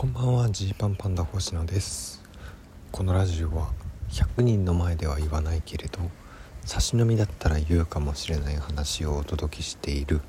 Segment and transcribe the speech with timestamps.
[0.00, 2.22] こんばんはジーパンパンダ星野です。
[2.92, 3.72] このラジオは
[4.10, 5.98] 100人の前では言わないけれど
[6.64, 10.20] 差し飲みだったら言うかもしれない話をお届けしている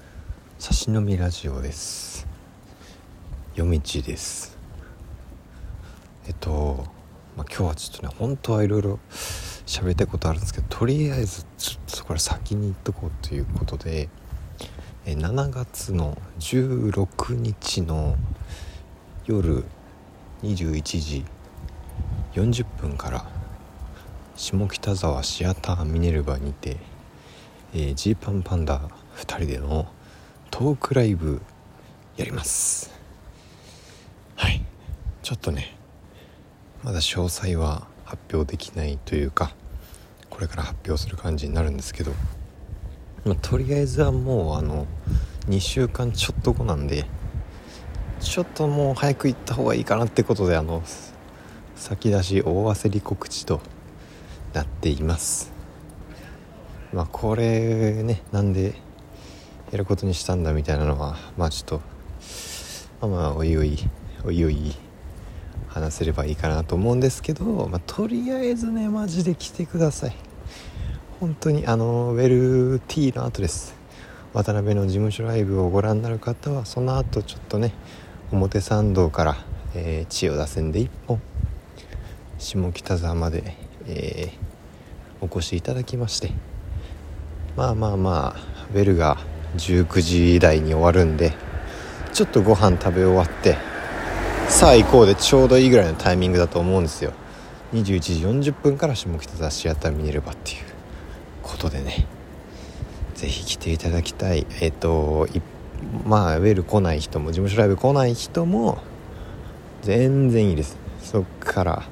[0.57, 2.25] 差し飲みラジオです。
[3.53, 4.57] 夜道です。
[6.25, 6.83] えっと、
[7.37, 8.99] まあ、今日はちょっとね本当はいろいろ
[9.67, 14.09] 喋りたいことあるんですけどとりあえずちょっとそこれ先に言っとこうということで
[15.05, 18.17] 7月の16日の
[19.29, 19.63] 夜
[20.41, 21.23] 21時
[22.33, 23.29] 40分から
[24.35, 26.77] 下北沢シアターミネルヴァにて
[27.71, 28.81] ジー、えー、パンパンダ
[29.17, 29.85] 2人での
[30.49, 31.43] トークライブ
[32.17, 32.91] やります。
[34.35, 34.63] はい。
[35.21, 35.77] ちょっとね
[36.81, 39.53] まだ詳細は発表できないというか
[40.31, 42.13] これから発表する感じになるんですけど、
[43.25, 44.87] まあ、とりあえずはもうあの
[45.47, 47.05] 2週間ちょっと後なんで
[48.19, 50.83] ちょっともう早く行った方がいいかなってことであの
[51.75, 53.61] 先出し大焦り告知と
[54.53, 55.51] なっています。
[56.93, 58.73] まあこれねなんで
[59.71, 61.79] やることにしたんだみたいなのはまあちょっ
[62.99, 63.77] とまあまあおいおい
[64.25, 64.75] おいおい
[65.67, 70.15] 話せればいいかなと思うんですけど、まあ、とりあえずねマジで来てください。
[71.19, 72.27] 本当にあのウェ
[72.73, 73.75] ルティーの後です。
[74.33, 77.73] 渡辺の事務所ライブをご覧になる方はその後ちょっとね
[78.31, 79.37] 表参道から、
[79.75, 81.21] えー、千代田線で1本
[82.37, 83.55] 下北沢まで、
[83.87, 86.31] えー、お越しいただきまして
[87.55, 89.17] まあまあまあベルが
[89.57, 91.33] 19時台に終わるんで
[92.13, 93.57] ちょっとご飯食べ終わって
[94.47, 97.13] さあ行こうでちょうどいいぐらいのタイミングだと思うんですよ。
[97.73, 97.99] 21
[98.41, 100.57] 時40分から下北沢シアター見れればっていう
[101.43, 102.07] ことでね
[103.13, 104.47] 是非来ていただきたい。
[104.59, 105.27] えっ、ー、と
[106.05, 108.79] まあウェル来ない人も事務所ライブ来ない人も
[109.81, 110.77] 全然いいです。
[111.01, 111.83] そっから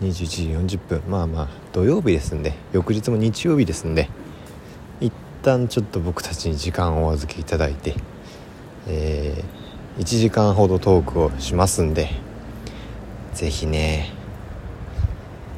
[0.00, 1.02] 21時40分。
[1.08, 4.08] まあまあ土曜日ですんで翌日も日曜日ですんで
[5.00, 5.12] 一
[5.42, 7.94] 旦ちょっと僕たちに時間をお預けいただいて
[8.88, 12.08] えー、1時間ほどトークをしますんで
[13.34, 14.12] 是非ね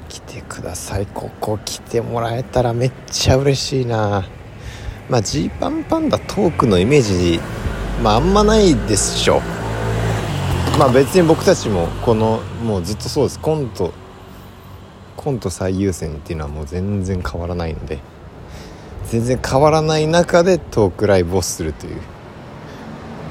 [0.08, 1.06] 来てください。
[1.06, 4.24] ここ来てもらえたらめっちゃ嬉しいな。
[5.08, 7.40] まあジーパンパンダトークのイメージ
[8.02, 9.40] まああんまないでしょ
[10.78, 13.40] まあ別に僕たちもこのもうずっとそうです。
[13.40, 13.92] コント
[15.16, 17.98] コント最優先っていうのはもう全然変わらないので
[19.06, 22.00] 全然変わらない中でトークライブをするという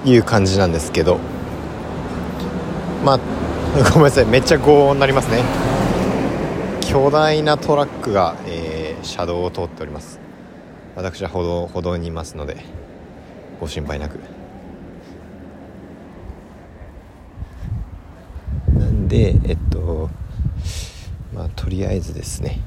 [0.06, 1.20] いう感じなんですけど。
[3.04, 3.20] まあ
[3.94, 4.26] ごめんなさい。
[4.26, 5.44] めっちゃ高音になりますね。
[6.82, 10.27] 巨大なトラックが、えー、車道を通っております。
[10.98, 12.58] 私は歩道歩道にいますので
[13.62, 14.20] ご心配なく。
[18.76, 20.10] なんでえっと
[21.36, 22.60] まあとりあえずですね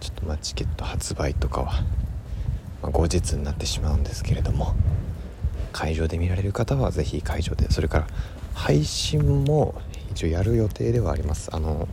[0.00, 1.72] ちょっとまあチケット発売とかは、
[2.82, 4.74] まあ、後日になってしまうんですけれども
[5.72, 8.06] 会場で見られる方は是非会場でそれから
[8.52, 11.48] 配信も一応やる予定ではあります。
[11.54, 11.88] あの、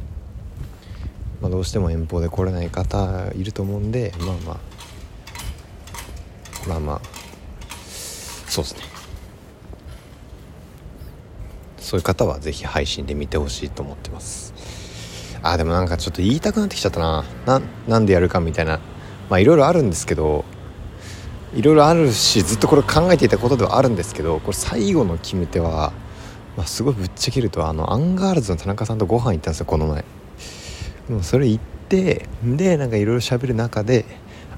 [1.39, 4.68] まあ、どうしても遠方で来れない方いると思うんでまあまあ
[6.69, 7.01] まあまあ。
[8.47, 8.81] そうですね。
[11.79, 14.53] そういう方は是非配信で見てほしいと思ってます。
[15.41, 17.25] あでもなんかちょっと言いたくなってきちゃったな。
[17.87, 18.79] なんでやるかみたいな。
[19.29, 20.45] まあいろいろあるんですけど
[21.53, 25.93] いろいろあるしずっとこれ考えていたことではあるんですけどこれ最後の決め手は、
[26.57, 30.05] まあ、すごいぶっちゃけるとあのアンガールズの田中さんとご飯行ったんですよこの前。
[31.09, 34.05] もそれ行ってでなんかいろいろ喋る中で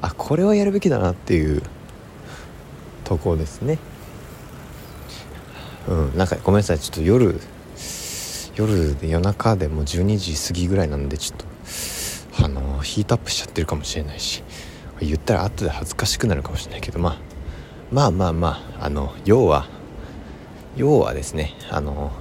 [0.01, 1.63] あこれはやるべきだなっていう
[3.11, 3.77] とこですね。
[5.89, 6.79] うんなんかごめんなさい。
[6.79, 7.38] ちょっと夜
[8.55, 11.38] 夜で夜中でもう12時過ぎぐらいなんでちょっ
[12.38, 14.44] とあのヒートアップしちゃってるかもしれないし
[15.01, 17.17] 言ったら後で恥ずかしくなるかもしれないけど、まあ、
[17.91, 18.47] まあまあま
[18.79, 19.67] ああの要は
[20.78, 22.14] 要はですねあの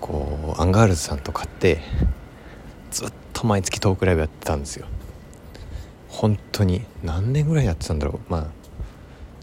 [0.00, 1.80] こうアンガールズさんとかって
[2.90, 4.86] ずっと毎月トークライブやってたんですよ。
[6.08, 8.32] 本当に何年ぐらいやってたんだろう。
[8.32, 8.59] まあ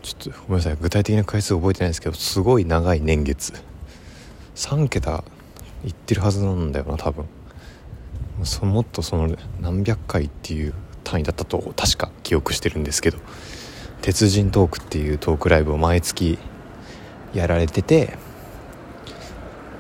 [0.08, 0.78] ちょっとごめんなさい。
[0.80, 3.54] 具体的な回数覚えてないですけどすごい長い年月。
[4.56, 5.24] 3桁
[5.86, 7.26] いってるはずなんだよな多分。
[8.44, 10.74] そもっとその何百回っていう
[11.04, 13.18] 単位だったと確か記憶してるんですけど。
[14.02, 16.38] 鉄人トークっていうトークライブを毎月
[17.34, 18.18] やられてて。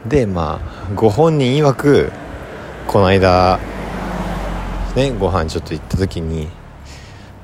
[0.06, 2.12] でまあご本人曰く
[2.88, 3.60] この間
[4.96, 6.48] ねご飯ちょっと行った時に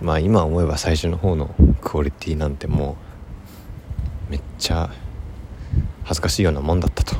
[0.04, 2.98] まあ今思えば最初の方のクオリティなんても
[4.28, 4.92] うめっちゃ
[6.04, 7.16] 恥ずかしいようなもんだったと。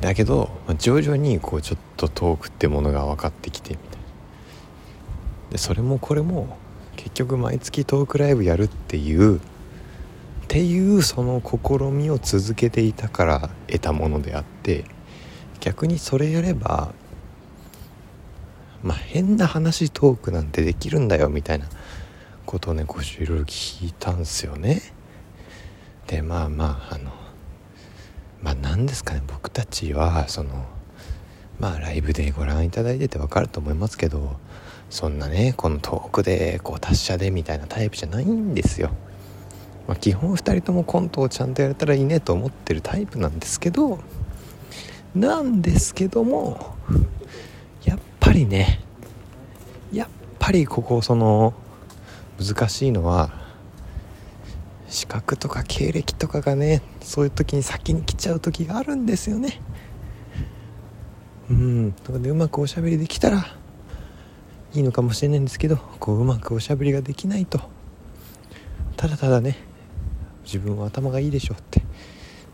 [0.00, 3.96] だけど徐々にこうちょっとトークってものが分かってきてみたいな。
[5.52, 6.58] でそれもこれも
[6.96, 9.40] 結局毎月トークライブやるっていうっ
[10.48, 14.84] ていうその試みを続けていたから得たものであって
[15.60, 16.92] 逆にそれやれば
[18.86, 21.66] まあ変な話トークなんてできるんだよみたいな
[22.46, 24.80] ことをねごいろいろ聞いたんすよね。
[26.06, 27.10] でまあまああの
[28.40, 30.66] まあ何ですかね僕たちはその
[31.58, 34.36] まあライブでご覧いただいてて分かると思いますけど
[34.88, 38.90] そんなねこのトークでこう達者でみたいなタイプじゃないんですよ、
[39.88, 43.98] まあ、基本2人ともコントをちゃんとやれたらいいねと思ってるタイプなんですけど
[45.16, 46.76] なんですけども
[48.26, 48.80] ぱりね
[49.92, 50.08] やっ
[50.40, 51.54] ぱりここその
[52.44, 53.30] 難しいのは
[54.88, 59.60] 資格とか経歴とかがねそういう時に先に来ちゃう時があるんですよね。
[61.48, 61.92] うん。
[61.92, 63.46] とかでうまくおしゃべりできたら
[64.74, 67.60] いいのかもしれないんですけどこううまくおしゃべりができないと。
[68.96, 69.56] ただただね
[70.44, 71.82] 自分は頭がいいでしょって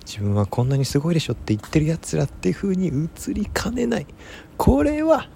[0.04, 4.06] 自分はこんなにすごいでしょって言ってるやつらっていう風に映りかねない。
[4.58, 5.28] これは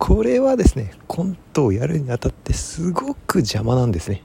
[0.00, 4.22] これはですねコントをやるにあたってすごく邪魔なんですね。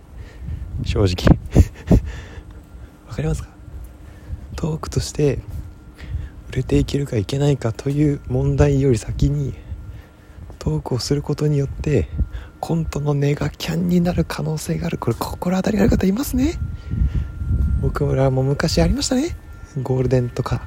[0.86, 1.38] 正直。
[3.08, 3.50] わかりますか？
[4.56, 5.40] トークとして
[6.50, 9.54] 売れていけるかいけないかという問題より先に
[10.60, 12.08] トークをすることによって
[12.62, 14.98] コントのネガキャンになる可能性がある。
[14.98, 16.58] これ心当たりある方いますね？
[17.82, 19.36] 僕らも昔ありましたね。
[19.84, 20.62] ゴールデンとか。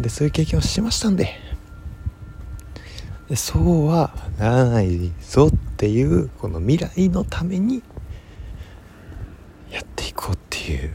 [0.00, 1.41] でそういう経験をしましたんで。
[3.32, 7.82] でそうはならないぞっていうこの未来のために
[9.70, 10.94] やっていこうっていう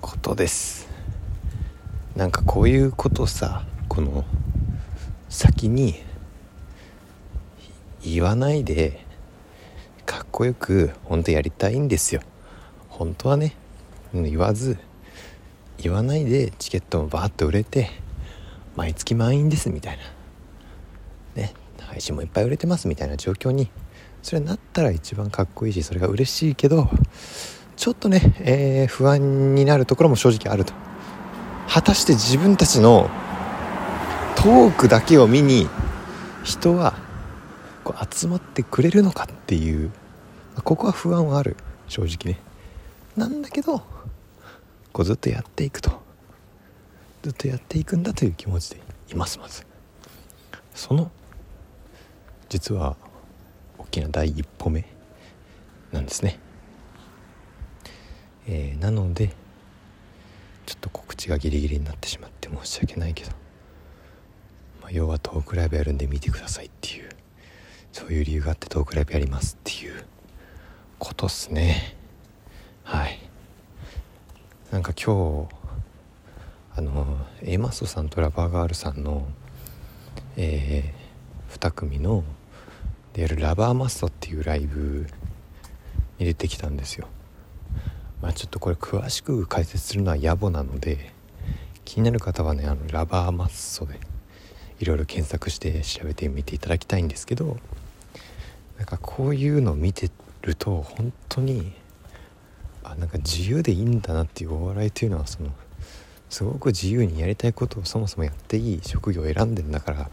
[0.00, 0.88] ことです。
[2.16, 4.24] なんかこういうことさこの
[5.28, 5.94] 先に
[8.02, 9.06] 言わないで
[10.04, 12.22] かっこよく本当やりたいんですよ。
[12.88, 13.54] 本当はね
[14.12, 14.78] 言わず
[15.76, 17.88] 言わないでチケットもバーッと売れて
[18.74, 20.17] 毎月満員ですみたいな。
[21.84, 23.70] 配信もいっぱい売れてますみたいな状況に
[24.22, 26.90] それになったら一番かっこいいしそれが嬉しいけど
[27.76, 30.74] ちょっとね、えー、不安になるところも正直あると。
[31.68, 33.08] 果たして自分たちの
[34.34, 35.68] トークだけを見に
[36.42, 36.94] 人は
[37.84, 39.92] こう集まってくれるのかっていう
[40.64, 41.56] ここは不安はある。
[41.86, 42.40] 正直ね。
[43.16, 43.82] なんだけど
[44.92, 46.02] こうずっとやっていくと。
[47.22, 48.80] ずっとやっていくんだという気持ちで
[49.12, 49.64] いますまず。
[50.74, 51.10] その
[52.48, 52.96] 実は
[53.78, 54.84] 大きな第一歩目
[55.92, 56.38] なんですね。
[58.46, 59.28] えー、なので
[60.64, 63.30] ちょっと告知がギリギリになってしまって申し訳ないけど、
[64.80, 67.10] まあ、要はトークライブやるんで見てくださいっていう
[67.92, 70.04] そういう理由があってトークライブやりますっていう
[70.98, 71.96] ことっすね。
[72.84, 73.18] はい。
[74.70, 75.54] なんか今日
[76.76, 79.26] あの A マストさんとラバーガールさんの
[80.40, 80.97] えー、
[81.58, 82.24] 2組の
[83.12, 85.06] でやるラバーマストっていうライブ
[86.18, 87.08] に出てきたんですよ。
[88.22, 91.12] まあちょっとこれ詳しく解説するのは野暮なので
[91.84, 93.98] 気になる方はねあのラバーマッソで
[94.80, 97.56] いろいろ検索して調べてみていただきたいんですけど
[98.76, 100.10] なんかこういうのを見て
[100.42, 101.72] ると本当に
[102.84, 105.50] あなんか自由でいいんだなっていうお笑いというのはその
[106.30, 110.10] すごく自由にやりたいことをそもそもやっていい職業を選んでんだから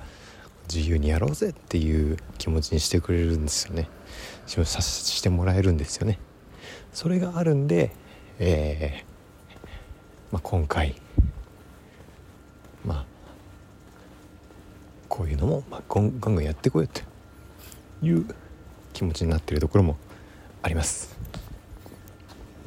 [0.73, 3.89] 自由にやろうぜっていう気持ちにしてくれるんですよね。
[4.47, 6.19] さしてもらえるんですよね。
[6.93, 7.91] それがあるんで、
[8.39, 9.15] えー
[10.31, 10.95] まあ、今回
[12.83, 13.05] まあ
[15.07, 17.03] こういうのも、まあ、ガンガンやってこよって
[18.05, 18.25] いう
[18.93, 19.97] 気持ちになっているところも
[20.61, 21.15] あります。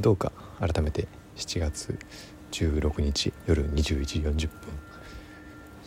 [0.00, 1.98] どうか改めて7月
[2.52, 4.58] 16日夜21時40分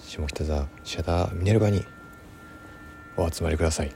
[0.04, 1.84] 下北沢シャダミネルバに
[3.18, 3.92] お集まりください。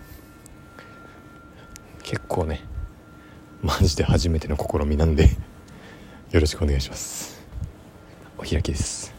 [2.04, 2.62] 結構ね
[3.64, 5.30] マジで初めての試みなんで
[6.32, 7.44] よろしくお願いします。
[8.38, 9.15] お開きです。